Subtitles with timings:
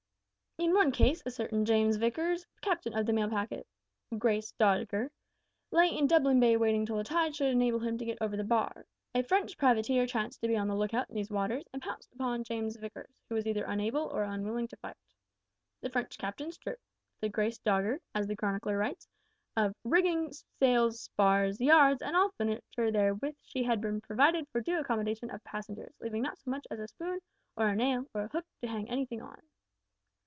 [0.57, 3.65] "In one case a certain James Vickers, captain of the mail packet
[4.13, 5.11] `Grace Dogger,'
[5.71, 8.43] lay in Dublin Bay waiting till the tide should enable him to get over the
[8.43, 8.85] bar.
[9.15, 12.13] A French privateer chanced to be on the look out in these waters, and pounced
[12.13, 14.97] upon James Vickers, who was either unable or unwilling to fight.
[15.81, 16.83] The French captain stripped
[17.21, 19.07] the `Grace Dogger' as the chronicler writes
[19.57, 22.61] `of rigging, sails, spars, yards, and all furniture
[22.91, 26.77] wherewith she had been provided for due accommodation of passengers, leaving not so much as
[26.77, 27.19] a spoone,
[27.55, 29.41] or a naile, or a hooke to hang anything on.'